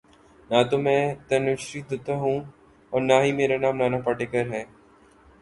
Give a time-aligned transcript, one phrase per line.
[0.49, 2.37] نہ تو میں تنوشری دتہ ہوں
[2.93, 4.63] اور نہ ہی میرا نام نانا پاٹیکر ہے